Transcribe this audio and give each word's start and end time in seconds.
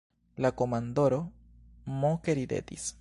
La 0.45 0.49
komandoro 0.61 1.19
moke 2.05 2.39
ridetis. 2.43 2.93